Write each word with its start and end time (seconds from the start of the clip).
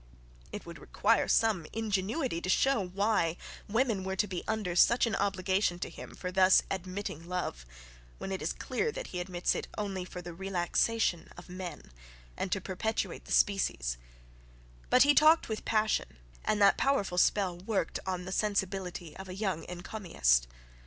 It 0.51 0.65
would 0.65 0.79
require 0.79 1.27
some 1.27 1.67
ingenuity 1.73 2.41
to 2.41 2.49
show 2.49 2.87
why 2.87 3.37
women 3.69 4.03
were 4.03 4.15
to 4.15 4.25
be 4.25 4.43
under 4.47 4.75
such 4.75 5.05
an 5.05 5.13
obligation 5.15 5.77
to 5.77 5.91
him 5.91 6.15
for 6.15 6.31
thus 6.31 6.63
admitting 6.71 7.27
love; 7.29 7.67
when 8.17 8.31
it 8.31 8.41
is 8.41 8.51
clear 8.51 8.91
that 8.93 9.05
he 9.13 9.19
admits 9.19 9.53
it 9.53 9.67
only 9.77 10.03
for 10.03 10.19
the 10.23 10.33
relaxation 10.33 11.29
of 11.37 11.49
men, 11.49 11.91
and 12.35 12.51
to 12.51 12.59
perpetuate 12.59 13.25
the 13.25 13.31
species; 13.31 13.97
but 14.89 15.03
he 15.03 15.13
talked 15.13 15.47
with 15.47 15.65
passion, 15.65 16.17
and 16.43 16.59
that 16.59 16.77
powerful 16.79 17.19
spell 17.19 17.55
worked 17.59 17.99
on 18.03 18.25
the 18.25 18.31
sensibility 18.31 19.15
of 19.17 19.29
a 19.29 19.35
young 19.35 19.65
encomiast. 19.69 20.47